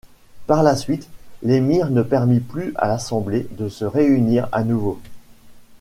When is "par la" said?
0.47-0.75